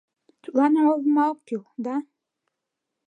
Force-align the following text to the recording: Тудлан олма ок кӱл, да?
Тудлан 0.41 0.73
олма 0.91 1.23
ок 1.31 1.39
кӱл, 1.47 1.63
да? 1.85 1.95